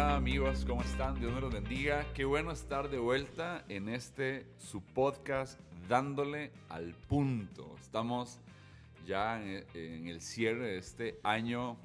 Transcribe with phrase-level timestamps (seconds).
[0.00, 1.20] Amigos, ¿cómo están?
[1.20, 2.06] Dios me los bendiga.
[2.14, 5.60] Qué bueno estar de vuelta en este su podcast
[5.90, 7.76] dándole al punto.
[7.78, 8.40] Estamos
[9.06, 11.76] ya en, el cierre de este año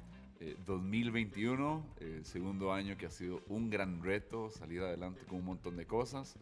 [0.64, 5.76] 2021, eh, segundo año que ha sido un gran reto salir adelante con un montón
[5.76, 6.36] de cosas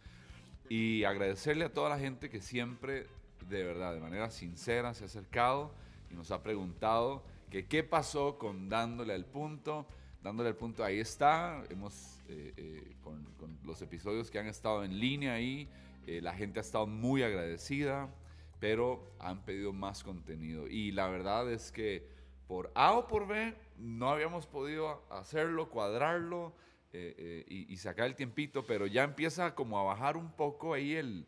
[0.68, 3.08] y agradecerle a toda la gente que siempre,
[3.48, 5.74] de verdad, de manera sincera, se ha acercado
[6.08, 9.88] y nos ha preguntado que qué pasó con dándole al punto
[10.24, 11.62] dándole el punto, ahí está.
[11.68, 13.22] Hemos, eh, eh, con,
[13.62, 15.68] los episodios que han estado en línea ahí,
[16.06, 18.12] eh, la gente ha estado muy agradecida,
[18.58, 20.66] pero han pedido más contenido.
[20.66, 22.08] Y la verdad es que
[22.46, 26.54] por A o por B no habíamos podido hacerlo, cuadrarlo
[26.92, 31.26] y, sacar el tiempito, pero ya empieza como a bajar un poco ahí el,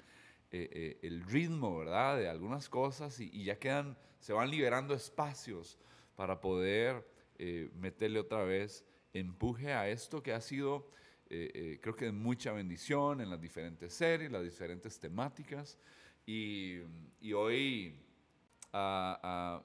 [0.52, 2.16] el ritmo, ¿verdad?
[2.16, 5.76] De algunas cosas y, y ya quedan, se van liberando espacios
[6.14, 7.04] para poder
[7.38, 10.90] eh, meterle otra vez empuje a esto que ha sido,
[11.28, 15.78] eh, eh, creo que de mucha bendición en las diferentes series, las diferentes temáticas.
[16.24, 16.78] Y,
[17.34, 18.00] hoy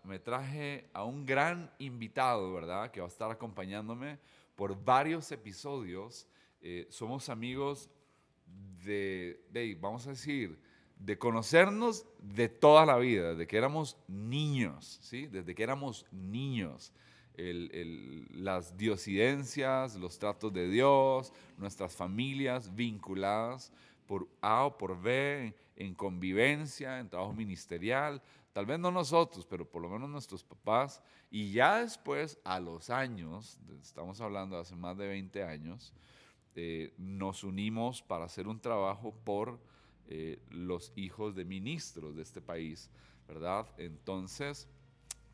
[0.04, 2.92] me traje a un gran invitado, ¿verdad?
[2.92, 4.20] Que va a estar acompañándome
[4.56, 6.28] por varios episodios.
[6.90, 7.90] somos amigos
[8.84, 10.60] de, de, vamos a decir,
[10.98, 15.28] de conocernos de toda la vida, desde que éramos niños, ¿sí?
[15.28, 16.94] Desde que éramos niños
[17.38, 23.72] las diosidencias, los tratos de Dios, nuestras familias vinculadas
[24.06, 28.22] por A o por B, en convivencia, en trabajo ministerial,
[28.54, 32.90] tal vez no nosotros, pero por lo menos nuestros papás, y ya después, a los
[32.90, 35.94] años, estamos hablando de hace más de 20 años,
[36.56, 39.58] eh, nos unimos para hacer un trabajo por
[40.08, 42.90] eh, los hijos de ministros de este país,
[43.28, 43.66] ¿verdad?
[43.78, 44.68] Entonces,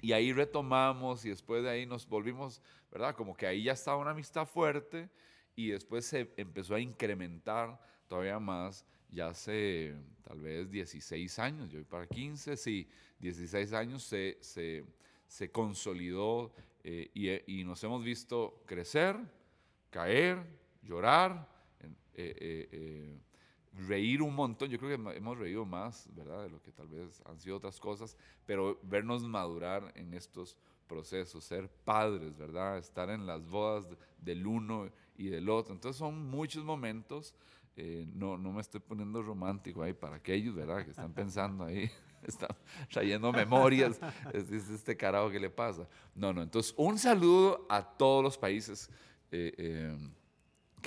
[0.01, 3.15] y ahí retomamos y después de ahí nos volvimos, ¿verdad?
[3.15, 5.09] Como que ahí ya estaba una amistad fuerte
[5.55, 11.79] y después se empezó a incrementar todavía más, ya hace tal vez 16 años, yo
[11.79, 12.87] voy para 15, sí,
[13.19, 14.85] 16 años se, se,
[15.27, 16.53] se consolidó
[16.83, 19.17] eh, y, y, nos hemos visto crecer,
[19.89, 20.41] caer,
[20.81, 21.47] llorar,
[22.13, 23.19] eh, eh,
[23.87, 24.69] reír un montón.
[24.69, 26.43] Yo creo que hemos reído más, ¿verdad?
[26.43, 30.57] De lo que tal vez han sido otras cosas, pero vernos madurar en estos
[30.87, 32.77] procesos, ser padres, ¿verdad?
[32.77, 33.85] Estar en las bodas
[34.19, 35.73] del uno y del otro.
[35.73, 37.35] Entonces son muchos momentos.
[37.75, 40.83] Eh, no, no me estoy poniendo romántico ahí para aquellos, ¿verdad?
[40.83, 41.91] Que están pensando ahí,
[42.23, 42.49] están
[42.91, 43.99] trayendo memorias.
[44.33, 45.87] Es, este carajo que le pasa.
[46.15, 46.41] No, no.
[46.41, 48.89] Entonces, un saludo a todos los países.
[49.31, 49.97] Eh, eh,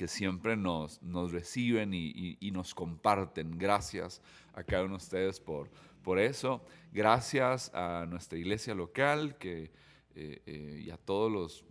[0.01, 3.55] que siempre nos, nos reciben y, nos comparten.
[3.55, 4.19] Gracias
[4.51, 5.69] a cada uno de ustedes por,
[6.01, 6.65] por eso.
[6.91, 9.71] Gracias a nuestra iglesia local que,
[10.15, 11.63] eh, eh, y a todos los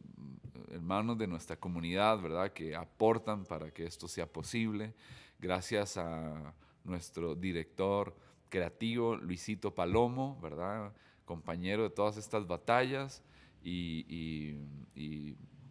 [0.71, 2.53] hermanos de nuestra comunidad, ¿verdad?
[2.53, 4.95] Que aportan para que esto sea posible.
[5.41, 6.55] Gracias a
[6.85, 8.17] nuestro director
[8.49, 10.93] creativo, Luisito Palomo, ¿verdad?
[11.25, 13.25] Compañero de todas estas batallas.
[13.65, 14.55] y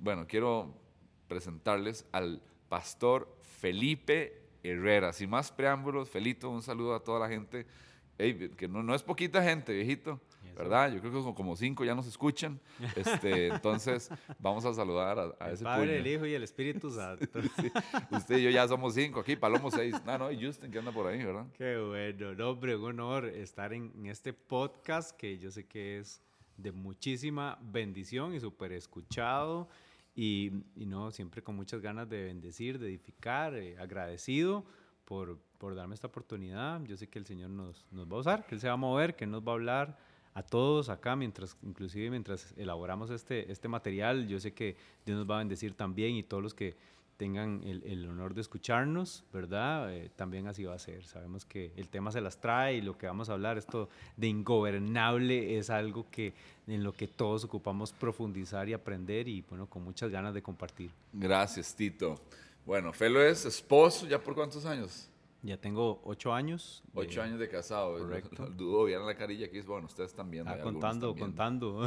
[0.01, 0.88] bueno, quiero
[1.29, 5.13] presentarles al pastor Felipe Herrera.
[5.13, 7.65] Sin más preámbulos, Felito, un saludo a toda la gente,
[8.17, 10.19] que no, no, es poquita gente, viejito,
[10.57, 10.91] ¿verdad?
[10.91, 12.59] Yo creo que como cinco ya nos escuchan.
[12.95, 17.39] Este, entonces, vamos a saludar a, a el Padre, el Hijo y el Espíritu Santo.
[18.11, 19.95] Usted y yo ya somos cinco aquí, Palomo seis.
[20.05, 21.45] No, no, y Justin que anda por ahí, ¿verdad?
[21.57, 25.99] Qué bueno, no, hombre, un honor estar en, en este podcast que yo sé que
[25.99, 26.21] es
[26.57, 29.69] de muchísima bendición y súper escuchado.
[30.21, 34.65] Y, no, siempre con muchas ganas de bendecir, de edificar, eh, agradecido
[35.05, 36.83] por, por, darme esta oportunidad.
[36.83, 38.77] Yo sé que el Señor nos, nos va a usar, que Él se va a
[38.77, 39.97] mover, que Él nos va a hablar
[40.33, 44.27] a todos acá, mientras, inclusive mientras elaboramos este, este material.
[44.27, 44.75] Yo sé que
[45.05, 46.75] Dios nos va a bendecir también y todos los que
[47.19, 49.93] tengan el, el honor de escucharnos, ¿verdad?
[49.93, 51.03] Eh, también así va a ser.
[51.03, 54.27] Sabemos que el tema se las trae y lo que vamos a hablar, esto de
[54.27, 56.33] ingobernable, es algo que
[56.65, 60.91] en lo que todos ocupamos profundizar y aprender y bueno, con muchas ganas de compartir.
[61.11, 62.15] Gracias, Tito.
[62.65, 65.09] Bueno, Felo es esposo, ¿ya por cuántos años?
[65.41, 66.83] Ya tengo ocho años.
[66.93, 67.97] Ocho años de casado.
[67.97, 68.45] Correcto.
[68.55, 70.49] Dudo, vieron la carilla aquí, bueno, ustedes están viendo.
[70.53, 71.81] Ah, contando, contando.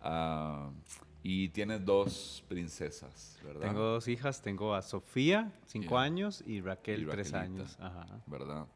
[0.00, 0.68] Ah,
[1.22, 3.60] y tienes dos princesas, ¿verdad?
[3.60, 7.76] Tengo dos hijas, tengo a Sofía, cinco años, y Raquel, tres años.
[7.80, 8.06] Ajá.
[8.26, 8.66] ¿Verdad?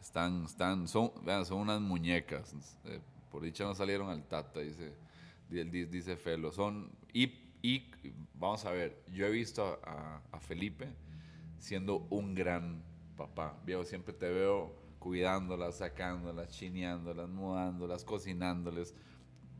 [0.00, 2.54] Están, están, son, vean, son unas muñecas.
[2.84, 3.00] Eh,
[3.30, 4.94] por dicha no salieron al tata, dice,
[5.48, 6.50] dice Felo.
[6.50, 7.26] Son, y,
[7.62, 7.84] y
[8.34, 10.88] vamos a ver, yo he visto a, a Felipe
[11.58, 12.82] siendo un gran
[13.16, 13.56] papá.
[13.64, 18.94] Viejo, siempre te veo cuidándolas, sacándolas, chineándolas, mudándolas, cocinándoles.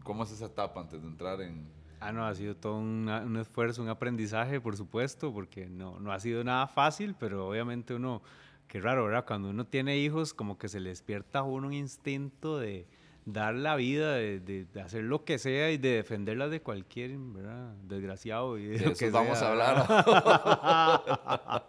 [0.02, 1.70] ¿Cómo es esa etapa antes de entrar en,
[2.02, 6.18] Ah, no, ha sido todo un esfuerzo, un aprendizaje, por supuesto, porque no, no ha
[6.18, 8.22] sido nada fácil, pero obviamente uno,
[8.66, 9.24] qué raro, ¿verdad?
[9.24, 12.88] Cuando uno tiene hijos, como que se le despierta a uno un instinto de
[13.24, 17.72] dar la vida, de, de, hacer lo que sea y de defenderla de cualquier ¿verdad?
[17.84, 18.58] desgraciado.
[18.58, 19.86] Y de, que vamos a hablar.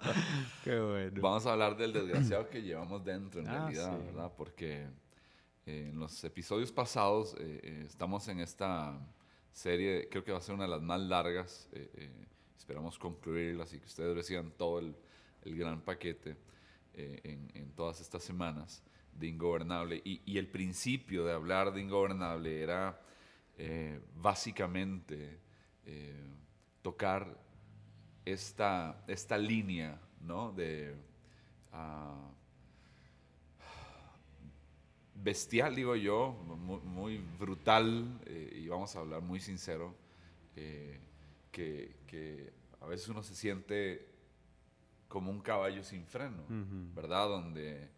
[0.63, 1.21] Qué bueno.
[1.21, 4.31] Vamos a hablar del desgraciado que llevamos dentro, en ah, realidad, ¿verdad?
[4.35, 4.87] Porque
[5.67, 8.99] eh, en los episodios pasados eh, eh, estamos en esta
[9.53, 11.69] serie, creo que va a ser una de las más largas.
[12.57, 14.95] esperamos concluirla, así que ustedes reciban todo el,
[15.45, 16.37] gran paquete
[16.93, 18.83] en, en todas estas semanas
[19.19, 20.01] de Ingobernable.
[20.03, 22.99] Y, el principio de hablar de Ingobernable era
[23.57, 25.39] eh, básicamente
[25.85, 26.27] eh,
[26.81, 27.37] tocar
[28.25, 30.51] esta, esta línea ¿no?
[30.51, 30.95] de
[31.71, 32.31] ah,
[35.15, 39.95] bestial, digo yo, muy, brutal, eh, y vamos a hablar muy sincero,
[40.53, 44.13] que, que, a veces uno se siente
[45.07, 46.43] como un caballo sin freno,
[46.95, 47.27] ¿verdad?
[47.29, 47.89] Donde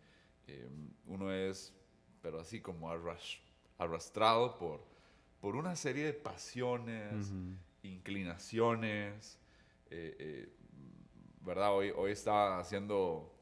[0.48, 0.70] eh,
[1.08, 1.74] uno es,
[2.22, 2.92] pero así como
[3.78, 4.86] arrastrado por,
[5.40, 7.32] por una serie de pasiones,
[7.84, 9.40] inclinaciones,
[9.90, 10.50] eh, eh,
[11.42, 11.74] ¿verdad?
[11.74, 13.35] Hoy, hoy estaba haciendo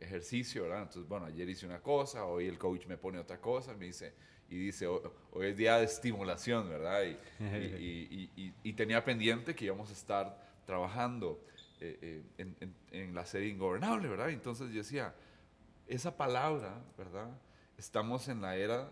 [0.00, 0.82] ejercicio, ¿verdad?
[0.82, 4.14] Entonces, bueno, ayer hice una cosa, hoy el coach me pone otra cosa, me dice,
[4.48, 7.02] y dice, hoy, es día de estimulación, ¿verdad?
[7.40, 11.40] Y, y, y, tenía pendiente que íbamos a estar trabajando
[11.80, 14.30] en, en, en, la serie Ingobernable, ¿verdad?
[14.30, 15.14] Entonces yo decía,
[15.86, 17.30] esa palabra, ¿verdad?
[17.76, 18.90] Estamos en la era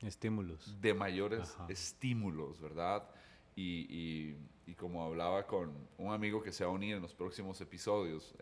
[0.00, 0.80] estímulos.
[0.80, 3.08] de mayores estímulos, ¿verdad?
[3.54, 4.34] Y,
[4.78, 8.34] como hablaba con un amigo que se va a unir en los próximos episodios,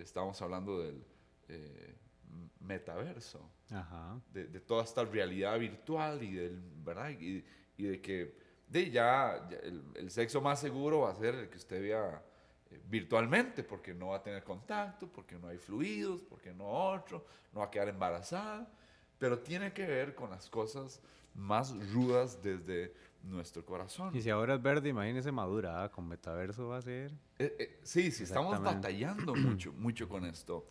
[0.00, 1.04] estamos hablando del
[1.48, 1.94] eh,
[2.60, 3.50] metaverso,
[4.32, 7.10] De, toda esta realidad virtual y, del, ¿verdad?
[7.10, 7.44] y,
[7.76, 11.80] de que de ya, el, el, sexo más seguro va a ser el que usted
[11.80, 12.22] vea
[12.70, 17.24] eh, virtualmente, porque no va a tener contacto, porque no hay fluidos, porque no otro,
[17.52, 18.68] no va a quedar embarazada,
[19.18, 21.00] pero tiene que ver con las cosas
[21.34, 22.92] más rudas desde
[23.26, 24.14] nuestro corazón.
[24.14, 25.90] Y si ahora es verde, imagínese madura, ¿ah?
[25.90, 27.12] con metaverso va a ser.
[27.38, 30.66] Eh, eh, sí, sí, estamos batallando mucho, mucho con esto.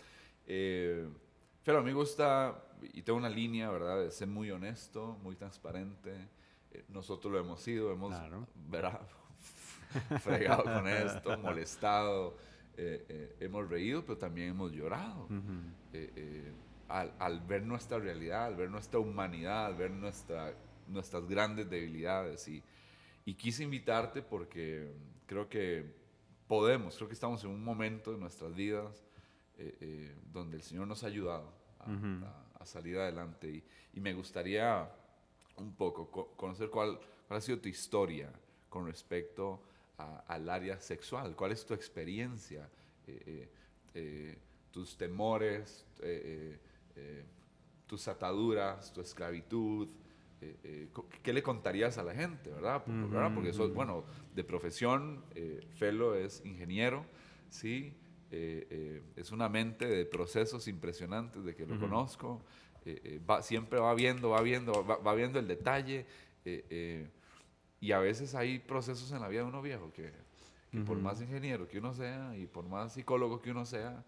[0.45, 2.63] pero a mí me gusta,
[2.93, 6.29] y tengo una línea, ¿verdad?, de ser muy honesto, muy transparente.
[6.89, 8.13] nosotros lo hemos sido, hemos,
[8.69, 9.01] ¿verdad?
[10.21, 12.35] fregado con esto, molestado.
[12.77, 15.27] Eh, eh, hemos reído, pero también hemos llorado.
[15.93, 16.51] Eh,
[16.89, 20.53] al, ver nuestra realidad, al ver nuestra humanidad, al ver nuestra,
[20.87, 22.47] nuestras grandes debilidades.
[22.47, 22.63] Y,
[23.25, 24.91] y quise invitarte porque
[25.25, 25.85] creo que
[26.47, 29.03] podemos, creo que estamos en un momento de nuestras vidas
[30.33, 33.47] donde el Señor nos ha ayudado a, salir adelante.
[33.47, 34.89] Y, y, me gustaría
[35.57, 38.31] un poco conocer cuál, cuál ha sido tu historia
[38.69, 39.61] con respecto
[39.97, 41.35] al área sexual?
[41.35, 42.69] ¿Cuál es tu experiencia?
[43.07, 43.49] Eh, eh,
[43.93, 44.37] eh,
[44.71, 45.85] tus temores,
[47.87, 49.89] tus ataduras, tu esclavitud.
[51.23, 52.83] ¿Qué le contarías a la gente, verdad?
[53.33, 54.03] Porque eso, bueno,
[54.33, 55.23] de profesión,
[55.75, 57.05] Felo es ingeniero,
[57.49, 57.93] ¿sí?
[58.31, 62.43] es una mente de procesos impresionantes de que lo conozco.
[63.27, 66.05] va, siempre va viendo, va viendo, va, va viendo el detalle.
[67.79, 70.11] Y a veces hay procesos en la vida de uno viejo que,
[70.85, 74.03] por más ingeniero que uno sea y por más psicólogo que uno sea,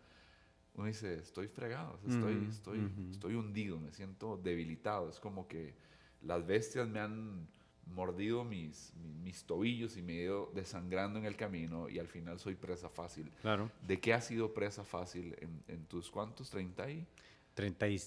[0.73, 5.09] uno dice, estoy fregado, estoy, estoy, estoy hundido, me siento debilitado.
[5.09, 5.73] Es como que
[6.21, 7.47] las bestias me han
[7.85, 8.93] mordido mis,
[9.23, 12.89] mis, tobillos y me he ido desangrando en el camino y al final soy presa
[12.89, 13.31] fácil.
[13.41, 13.71] Claro.
[13.81, 16.53] ¿De qué has sido presa fácil en, en tus cuántos?
[16.53, 17.05] ¿30 y?
[17.53, 17.99] 30 y,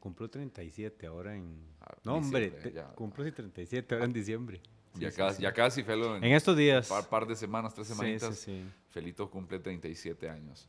[0.00, 1.56] cumplo 37 ahora en...
[1.80, 2.52] Ah, no, hombre,
[2.96, 4.60] cumplo 37 ahora en diciembre
[4.98, 6.16] ya, casi, ya casi, Felo.
[6.16, 6.90] En, estos días.
[6.90, 8.46] Un par, de semanas, tres semanitas.
[8.88, 10.68] Felito cumple 37 años.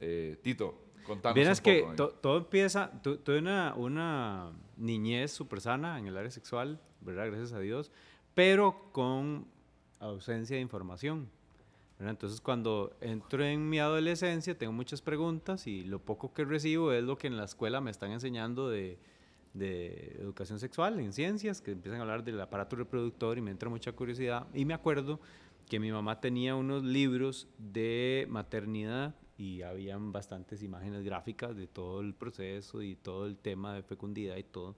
[0.00, 6.06] Eh, Tito, contanos Bien, es que todo empieza, tuve una, una niñez súper sana en
[6.06, 7.26] el área sexual, ¿verdad?
[7.26, 7.90] Gracias a Dios,
[8.34, 9.48] pero con
[9.98, 11.28] ausencia de información.
[11.98, 17.02] Entonces, cuando entro en mi adolescencia, tengo muchas preguntas y lo poco que recibo es
[17.02, 19.00] lo que en la escuela me están enseñando de
[19.54, 23.68] de educación sexual en ciencias, que empiezan a hablar del aparato reproductor y me entra
[23.68, 24.46] mucha curiosidad.
[24.54, 25.20] Y me acuerdo
[25.68, 32.00] que mi mamá tenía unos libros de maternidad y habían bastantes imágenes gráficas de todo
[32.00, 34.74] el proceso y todo el tema de fecundidad y todo.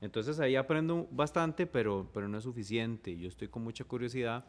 [0.00, 3.16] Entonces ahí aprendo bastante, pero, pero no es suficiente.
[3.18, 4.46] Yo estoy con mucha curiosidad.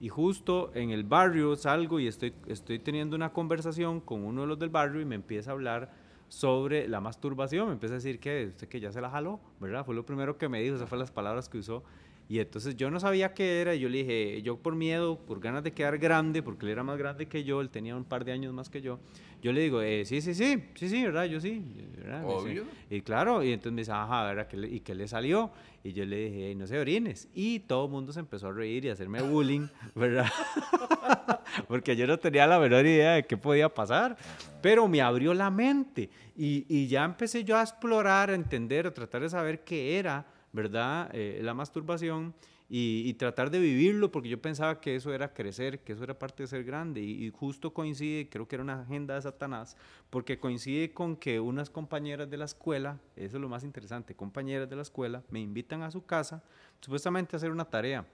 [0.00, 4.46] Y justo en el barrio salgo y estoy, estoy teniendo una conversación con uno de
[4.48, 5.92] los del barrio y me empieza a hablar
[6.28, 7.68] sobre la masturbación.
[7.68, 9.84] Me empieza a decir que usted que ya se la jaló, ¿verdad?
[9.84, 11.84] Fue lo primero que me dijo, esas fueron las palabras que usó.
[12.30, 15.40] Y entonces yo no sabía qué era, y yo le dije, yo por miedo, por
[15.40, 18.24] ganas de quedar grande, porque él era más grande que yo, él tenía un par
[18.24, 19.00] de años más que yo,
[19.42, 21.24] yo le digo, eh, sí, sí, sí, sí, sí, ¿verdad?
[21.24, 21.60] Yo sí.
[21.96, 22.22] ¿verdad?
[22.24, 22.64] Obvio.
[22.88, 24.46] Y claro, y entonces me dice, ajá, ¿verdad?
[24.46, 25.50] ¿Qué le- ¿Y qué le salió?
[25.82, 27.26] Y yo le dije, "Ey, no se orines.
[27.34, 30.26] Y todo el mundo se empezó a reír y a hacerme bullying, ¿verdad?
[31.68, 34.16] Porque yo no tenía la menor idea de qué podía pasar.
[34.62, 38.94] Pero me abrió la mente y, y ya empecé yo a explorar, a entender, a
[38.94, 41.10] tratar de saber qué era, ¿verdad?
[41.12, 42.34] Eh, la masturbación
[42.72, 46.44] y, tratar de vivirlo, porque yo pensaba que eso era crecer, que eso era parte
[46.44, 47.00] de ser grande.
[47.00, 49.76] Y, y justo coincide, creo que era una agenda de Satanás,
[50.08, 54.70] porque coincide con que unas compañeras de la escuela, eso es lo más interesante, compañeras
[54.70, 56.44] de la escuela, me invitan a su casa,
[56.80, 58.06] supuestamente a hacer una tarea.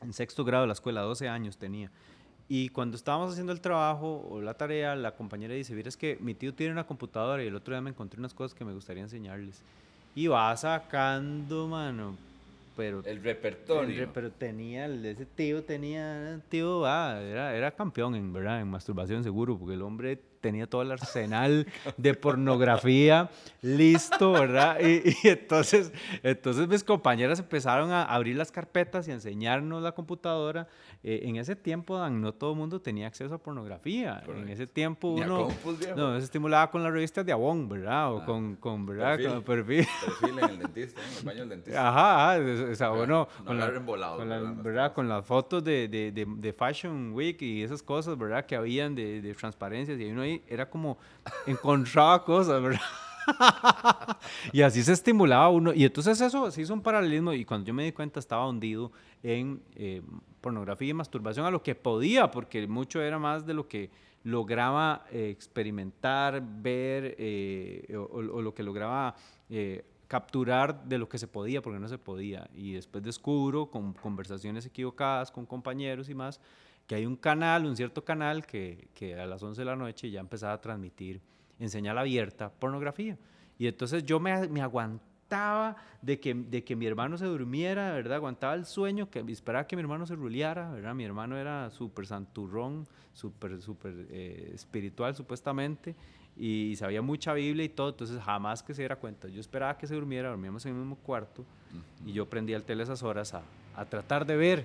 [0.00, 1.90] En sexto grado de la escuela, 12 años tenía.
[2.46, 6.16] Y cuando estábamos haciendo el trabajo o la tarea, la compañera dice, mira, es que
[6.20, 8.72] mi tío tiene una computadora y el otro día me encontré unas cosas que me
[8.72, 9.62] gustaría enseñarles.
[10.18, 12.16] Y va sacando, mano,
[12.76, 13.04] pero...
[13.04, 14.02] El repertorio.
[14.02, 18.60] el- pero tenía, el- ese tío tenía, tío, ah, era, era campeón en, ¿verdad?
[18.60, 21.66] en masturbación seguro, porque el hombre tenía todo el arsenal
[21.96, 23.30] de pornografía
[23.62, 24.78] listo, ¿verdad?
[24.80, 25.92] Y, y entonces,
[26.22, 30.68] entonces mis compañeras empezaron a abrir las carpetas y a enseñarnos la computadora.
[31.04, 34.22] Eh, en ese tiempo, Dan, no todo el mundo tenía acceso a pornografía.
[34.28, 35.48] En ese tiempo uno...
[35.96, 38.12] No, se estimulaba con las revistas de Avon, ¿verdad?
[38.12, 39.16] O Ah, con, con, ¿verdad?
[39.16, 39.32] perfil.
[39.34, 39.86] Con perfil.
[40.04, 41.88] Perfil en el dentista, en el baño del dentista.
[41.88, 42.38] Ajá,
[42.70, 44.54] o sea, bueno, no con, la- volados, con la- ¿verdad?
[44.62, 44.92] ¿verdad?
[44.92, 48.44] con las fotos de, de, de, de Fashion Week y esas cosas, ¿verdad?
[48.46, 50.98] Que habían de, de transparencias y uno ahí era como
[51.46, 52.62] encontraba cosas,
[54.52, 55.72] y así se estimulaba uno.
[55.74, 58.90] Y entonces eso se hizo un paralelismo y cuando yo me di cuenta estaba hundido
[59.22, 60.02] en eh,
[60.40, 63.90] pornografía y masturbación a lo que podía, porque mucho era más de lo que
[64.24, 69.14] lograba eh, experimentar, ver eh, o, o- lo que lograba
[70.06, 72.48] capturar de lo que se podía, porque no se podía.
[72.54, 76.40] Y después descubro con conversaciones equivocadas con compañeros y más,
[76.88, 80.10] que hay un canal, un cierto canal que, que a las 11 de la noche
[80.10, 81.20] ya empezaba a transmitir
[81.60, 83.18] en señal abierta pornografía.
[83.58, 88.16] Y entonces yo me, me aguantaba de que, de que mi hermano se durmiera, ¿verdad?
[88.16, 90.94] Aguantaba el sueño, que esperaba que mi hermano se ruleara, ¿verdad?
[90.94, 95.94] Mi hermano era súper santurrón, súper, súper eh, espiritual supuestamente,
[96.38, 99.28] y sabía mucha Biblia y todo, entonces jamás que se diera cuenta.
[99.28, 101.44] Yo esperaba que se durmiera, dormíamos en el mismo cuarto,
[102.06, 103.42] y yo prendía el tele esas horas a,
[103.76, 104.64] a tratar de ver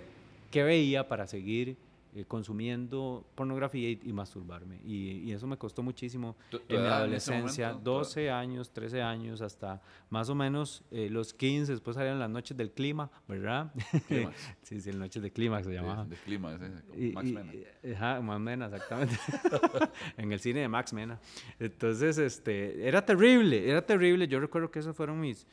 [0.51, 1.75] qué veía para seguir
[2.15, 4.79] eh, consumiendo pornografía y, y masturbarme.
[4.85, 9.41] Y, y eso me costó muchísimo en mi en adolescencia, tu- 12 años, 13 años,
[9.41, 13.71] hasta más o menos eh, los 15, después salían las noches del clima, ¿verdad?
[14.63, 16.05] Sí, sí, las noches de clímax se llamaba.
[16.05, 16.57] de clima,
[17.13, 17.53] Max y- Mena.
[17.95, 19.15] Ajá, Max Mena, exactamente.
[20.17, 21.19] en el cine de Max Mena.
[21.59, 24.27] Entonces, este, era terrible, era terrible.
[24.27, 25.45] Yo recuerdo que esas fueron mis,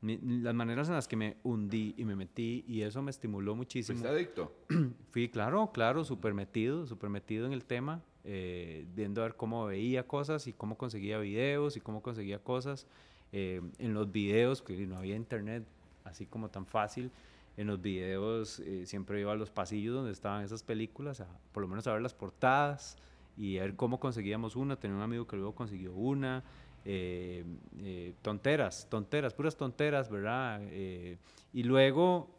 [0.00, 3.54] mi- las maneras en las que me hundí y me metí y eso me estimuló
[3.54, 3.98] muchísimo.
[3.98, 4.52] ¿Fuiste adicto?
[5.10, 9.66] Fui, claro, claro, súper metido, súper metido en el tema, eh, viendo a ver cómo
[9.66, 12.86] veía cosas y cómo conseguía videos y cómo conseguía cosas.
[13.32, 15.64] Eh, en los videos, que no había internet
[16.04, 17.10] así como tan fácil,
[17.56, 21.62] en los videos eh, siempre iba a los pasillos donde estaban esas películas, a, por
[21.62, 22.96] lo menos a ver las portadas
[23.36, 24.76] y a ver cómo conseguíamos una.
[24.78, 26.44] Tenía un amigo que luego consiguió una.
[26.88, 27.44] Eh,
[27.80, 30.60] eh, tonteras, tonteras, puras tonteras, ¿verdad?
[30.70, 31.18] Eh,
[31.52, 32.38] y luego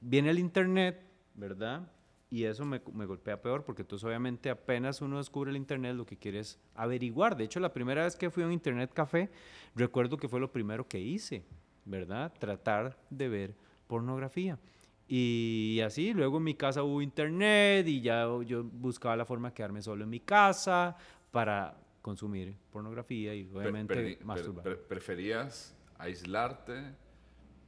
[0.00, 1.00] viene el internet,
[1.36, 1.88] ¿verdad?
[2.30, 6.04] Y eso me, me golpea peor porque entonces obviamente apenas uno descubre el internet lo
[6.04, 7.36] que quiere es averiguar.
[7.36, 9.30] De hecho, la primera vez que fui a un internet café,
[9.76, 11.44] recuerdo que fue lo primero que hice,
[11.84, 12.32] ¿verdad?
[12.40, 13.54] Tratar de ver
[13.86, 14.58] pornografía.
[15.06, 19.54] Y así, luego en mi casa hubo internet y ya yo buscaba la forma de
[19.54, 20.96] quedarme solo en mi casa
[21.30, 24.62] para consumir pornografía y obviamente per- masturbar.
[24.64, 26.94] pre- ¿Preferías aislarte,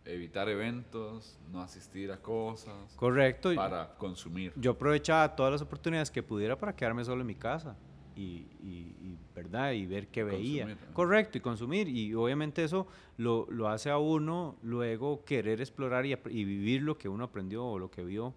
[0.05, 3.55] evitar eventos, no asistir a cosas Correcto.
[3.55, 4.53] para consumir?
[4.57, 7.77] yo aprovechaba todas las oportunidades que pudiera para quedarme solo en mi casa
[8.17, 12.87] y, y- y, verdad y ver qué veía Consumir, correcto y consumir y obviamente eso
[13.17, 17.65] lo, lo hace a uno luego querer explorar y, y vivir lo que uno aprendió
[17.65, 18.35] o lo que vio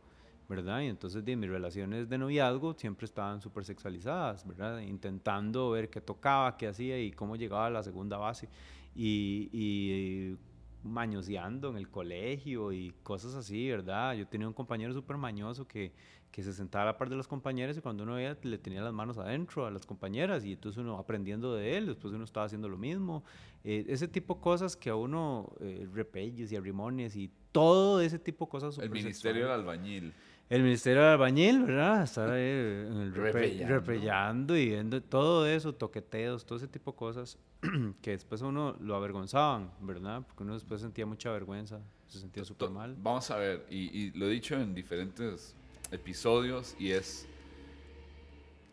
[0.47, 5.89] verdad y entonces de mis relaciones de noviazgo siempre estaban súper sexualizadas verdad intentando ver
[5.89, 8.49] qué tocaba qué hacía y cómo llegaba a la segunda base
[8.95, 10.37] y, y
[10.85, 14.13] mañoseando en el colegio y cosas así, ¿verdad?
[14.13, 15.91] Yo tenía un compañero súper mañoso que,
[16.31, 18.81] que se sentaba a la par de las compañeras y cuando uno veía le tenía
[18.81, 22.45] las manos adentro a las compañeras y entonces uno aprendiendo de él, después uno estaba
[22.45, 23.23] haciendo lo mismo.
[23.63, 28.19] Eh, ese tipo de cosas que a uno, eh, repelles y arrimones y todo ese
[28.19, 28.77] tipo de cosas.
[28.77, 29.53] El Ministerio del.
[29.53, 30.13] Albañil.
[30.49, 32.03] El ministerio del albañil, ¿verdad?
[32.03, 34.55] Estar ahí en el repellando.
[34.55, 37.37] y viendo todo eso, toqueteos, todo ese tipo de cosas
[38.01, 40.21] que después uno lo avergonzaban, ¿verdad?
[40.25, 42.95] Porque uno después sentía mucha vergüenza, se sentía súper mal.
[42.99, 45.55] Vamos a ver, y, lo he dicho en diferentes
[45.91, 47.27] episodios, y es,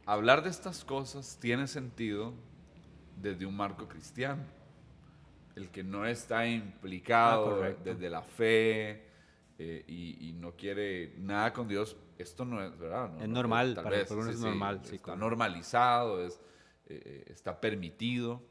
[0.04, 2.34] hablar de estas cosas tiene sentido
[3.20, 4.42] desde un marco cristiano.
[5.54, 9.11] El que no está implicado ah, desde la fe,
[9.58, 13.20] eh, y, no quiere nada con Dios, esto no es verdad.
[13.22, 14.80] es normal, para vez, es normal.
[14.90, 16.40] está normalizado, es,
[16.86, 18.42] eh, está permitido,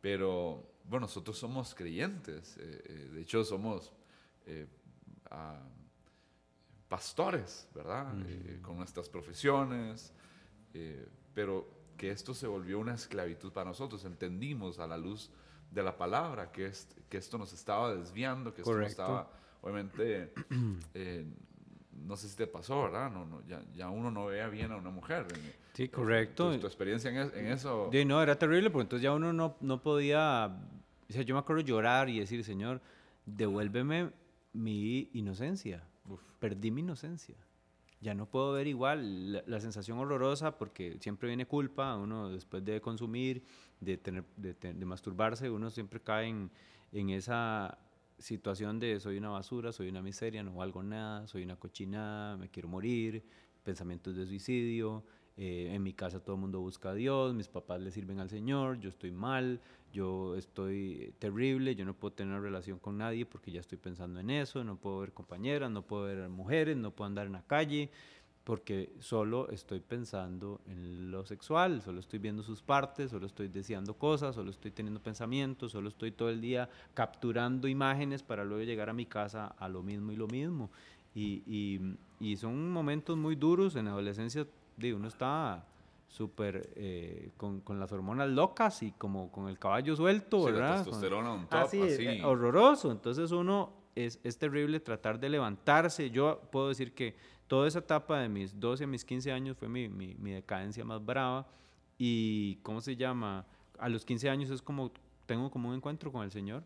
[0.00, 3.92] pero bueno, nosotros somos creyentes, eh, de hecho somos
[6.88, 8.06] pastores, ¿verdad?
[8.62, 10.12] con nuestras profesiones,
[11.32, 15.30] pero que esto se volvió una esclavitud para nosotros, entendimos a la luz
[15.70, 16.70] de la palabra que,
[17.08, 19.30] que esto nos estaba desviando, que esto nos estaba
[19.64, 20.30] obviamente,
[20.94, 21.24] eh,
[22.06, 23.10] no sé si te pasó, ¿verdad?
[23.10, 25.26] No, no, ya, ya, uno no vea bien a una mujer.
[25.72, 26.56] Sí, correcto.
[26.58, 27.88] ¿Tu, experiencia en, eso?
[27.90, 30.54] Sí, no, era terrible, porque entonces ya uno no, no podía,
[31.08, 32.82] o sea, yo me acuerdo llorar y decir, Señor,
[33.24, 34.10] devuélveme
[34.52, 35.82] mi inocencia.
[36.40, 37.36] Perdí mi inocencia.
[38.02, 42.82] Ya no puedo ver igual la, sensación horrorosa porque siempre viene culpa, uno después de
[42.82, 43.42] consumir,
[43.80, 46.50] de, tener, de, de masturbarse, uno siempre cae en,
[46.92, 47.78] en esa
[48.18, 52.48] situación de soy una basura, soy una miseria, no valgo nada, soy una cochinada, me
[52.48, 53.24] quiero morir,
[53.62, 55.04] pensamientos de suicidio,
[55.36, 58.30] eh, en mi casa todo el mundo busca a Dios, mis papás le sirven al
[58.30, 59.60] Señor, yo estoy mal,
[59.92, 64.30] yo estoy terrible, yo no puedo tener relación con nadie porque ya estoy pensando en
[64.30, 67.90] eso, no puedo ver compañeras, no puedo ver mujeres, no puedo andar en la calle,
[68.44, 73.94] porque solo estoy pensando en lo sexual, solo estoy viendo sus partes, solo estoy deseando
[73.94, 78.90] cosas, solo estoy teniendo pensamientos, solo estoy todo el día capturando imágenes para luego llegar
[78.90, 80.70] a mi casa a lo mismo y lo mismo.
[81.14, 81.80] Y,
[82.20, 84.46] y, son momentos muy duros en la adolescencia,
[84.76, 85.64] digo, uno está
[86.08, 90.70] súper eh, con, con, las hormonas locas y como con el caballo suelto, sí, ¿verdad?
[90.70, 92.90] La testosterona un top, así, eh, horroroso.
[92.90, 96.10] Entonces uno es, es terrible tratar de levantarse.
[96.10, 97.14] Yo puedo decir que
[97.54, 99.88] toda esa etapa de mis 12 a mis 15 años fue mi,
[100.32, 101.46] decadencia más brava.
[101.96, 103.46] Y, ¿cómo se llama?
[103.78, 104.90] A los 15 años es como,
[105.24, 106.64] tengo como un encuentro con el Señor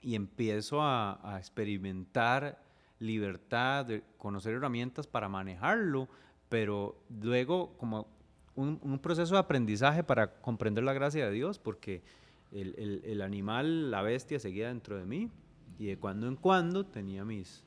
[0.00, 2.62] y empiezo a, experimentar
[3.00, 6.06] libertad, de conocer herramientas para manejarlo,
[6.48, 8.06] pero luego como
[8.54, 12.04] un, proceso de aprendizaje para comprender la gracia de Dios, porque
[12.52, 15.28] el, animal, la bestia, seguía dentro de mí
[15.76, 17.64] y de cuando en cuando tenía mis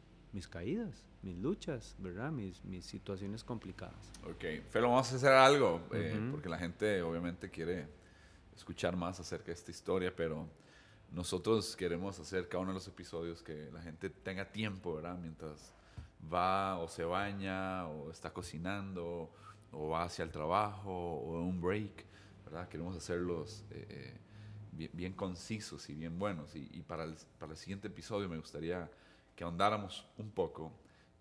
[0.50, 2.32] caídas mis luchas, ¿verdad?
[2.32, 4.12] Mis, mis situaciones complicadas.
[4.24, 7.88] Ok, Felo, vamos a hacer algo, eh, porque la gente obviamente quiere
[8.56, 10.48] escuchar más acerca de esta historia, pero
[11.12, 15.18] nosotros queremos hacer cada uno de los episodios que la gente tenga tiempo, ¿verdad?
[15.18, 15.74] Mientras
[16.32, 19.30] va o se baña o está cocinando
[19.72, 22.06] o va hacia el trabajo o un break,
[22.46, 22.68] ¿verdad?
[22.68, 24.18] Queremos hacerlos eh, eh,
[24.72, 26.56] bien, bien, concisos y bien buenos.
[26.56, 28.90] Y, y para, el, para el siguiente episodio me gustaría
[29.36, 30.72] que ahondáramos un poco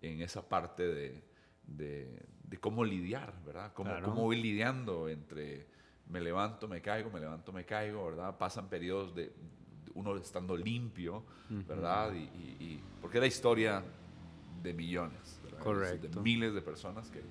[0.01, 1.23] en esa parte de,
[1.67, 3.73] de, cómo lidiar, ¿verdad?
[3.73, 5.67] Cómo, cómo ir lidiando entre
[6.07, 8.37] me levanto, me caigo, me levanto, me caigo, ¿verdad?
[8.37, 9.31] Pasan periodos de
[9.93, 12.13] uno estando limpio, ¿verdad?
[12.13, 13.83] y, porque es la historia
[14.61, 15.59] de millones, ¿verdad?
[15.59, 16.07] Correcto.
[16.07, 17.21] De miles de personas que,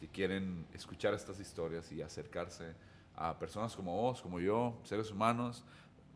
[0.00, 2.74] que, quieren escuchar estas historias y acercarse
[3.14, 5.64] a personas como vos, como yo, seres humanos,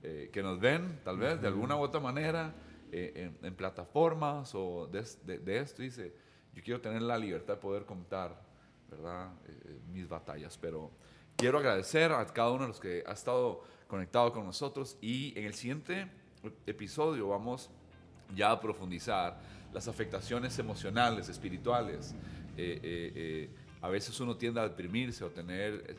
[0.03, 2.55] eh, que nos ven, tal vez, de alguna u otra manera,
[2.93, 6.13] eh, en, plataformas o de, de, esto, dice,
[6.55, 8.41] yo quiero tener la libertad de poder contar,
[8.91, 9.33] ¿verdad?
[9.47, 10.91] Eh, eh, mis batallas, pero
[11.37, 15.45] quiero agradecer a cada uno de los que ha estado conectado con nosotros y en
[15.45, 16.09] el siguiente
[16.67, 17.71] episodio vamos
[18.35, 19.39] ya a profundizar
[19.73, 22.15] las afectaciones emocionales, espirituales.
[23.83, 25.97] a veces uno tiende a deprimirse o tener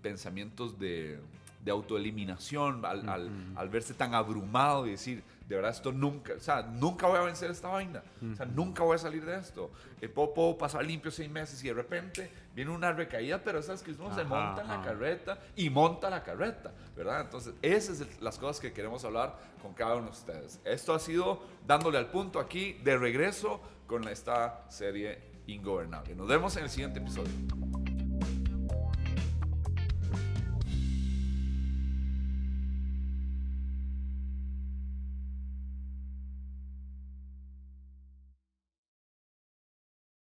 [0.00, 1.18] pensamientos de,
[1.66, 6.40] de autoeliminación al, al, al, verse tan abrumado y decir, de verdad esto nunca, o
[6.40, 9.72] sea, nunca voy a vencer esta vaina, o sea, nunca voy a salir de esto.
[10.00, 13.90] El puedo, pasar limpio seis meses y de repente viene una recaída, pero esas que
[13.90, 17.22] uno se monta en la carreta y monta la carreta, ¿verdad?
[17.22, 20.60] Entonces, esas son las cosas que queremos hablar con cada uno de ustedes.
[20.64, 26.14] Esto ha sido dándole al punto aquí de regreso con esta serie Ingobernable.
[26.14, 27.32] Nos vemos en el siguiente episodio.